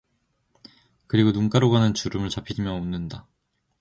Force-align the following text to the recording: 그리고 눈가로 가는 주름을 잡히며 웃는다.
그리고 1.05 1.29
눈가로 1.29 1.69
가는 1.69 1.93
주름을 1.93 2.29
잡히며 2.29 2.73
웃는다. 2.73 3.27